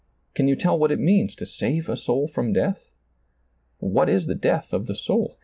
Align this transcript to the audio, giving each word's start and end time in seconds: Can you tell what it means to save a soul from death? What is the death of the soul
Can 0.33 0.47
you 0.47 0.55
tell 0.55 0.79
what 0.79 0.91
it 0.91 0.97
means 0.99 1.35
to 1.35 1.45
save 1.45 1.87
a 1.87 1.95
soul 1.95 2.27
from 2.27 2.53
death? 2.53 2.89
What 3.77 4.09
is 4.09 4.25
the 4.25 4.33
death 4.33 4.73
of 4.73 4.87
the 4.87 4.95
soul 4.95 5.37